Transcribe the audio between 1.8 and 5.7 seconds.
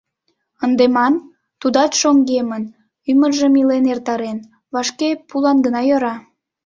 шоҥгемын, ӱмыржым илен эртарен, вашке пулан